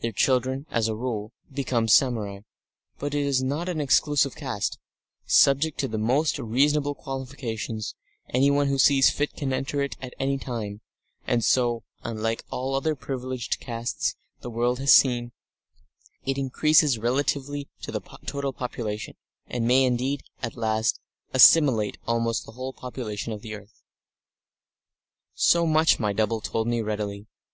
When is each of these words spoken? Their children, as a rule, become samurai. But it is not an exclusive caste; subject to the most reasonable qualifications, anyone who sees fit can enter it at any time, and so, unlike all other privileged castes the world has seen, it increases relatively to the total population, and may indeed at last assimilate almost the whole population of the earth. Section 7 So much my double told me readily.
Their 0.00 0.12
children, 0.12 0.64
as 0.70 0.88
a 0.88 0.94
rule, 0.96 1.34
become 1.52 1.86
samurai. 1.86 2.38
But 2.98 3.12
it 3.14 3.26
is 3.26 3.42
not 3.42 3.68
an 3.68 3.78
exclusive 3.78 4.34
caste; 4.34 4.78
subject 5.26 5.78
to 5.80 5.86
the 5.86 5.98
most 5.98 6.38
reasonable 6.38 6.94
qualifications, 6.94 7.94
anyone 8.30 8.68
who 8.68 8.78
sees 8.78 9.10
fit 9.10 9.34
can 9.36 9.52
enter 9.52 9.82
it 9.82 9.94
at 10.00 10.14
any 10.18 10.38
time, 10.38 10.80
and 11.26 11.44
so, 11.44 11.84
unlike 12.02 12.42
all 12.50 12.74
other 12.74 12.94
privileged 12.94 13.60
castes 13.60 14.16
the 14.40 14.48
world 14.48 14.78
has 14.78 14.94
seen, 14.94 15.32
it 16.24 16.38
increases 16.38 16.96
relatively 16.96 17.68
to 17.82 17.92
the 17.92 18.00
total 18.24 18.54
population, 18.54 19.14
and 19.46 19.68
may 19.68 19.84
indeed 19.84 20.22
at 20.42 20.56
last 20.56 21.00
assimilate 21.34 21.98
almost 22.06 22.46
the 22.46 22.52
whole 22.52 22.72
population 22.72 23.30
of 23.30 23.42
the 23.42 23.52
earth. 23.54 23.82
Section 25.34 25.50
7 25.50 25.50
So 25.50 25.66
much 25.66 25.98
my 26.00 26.14
double 26.14 26.40
told 26.40 26.66
me 26.66 26.80
readily. 26.80 27.26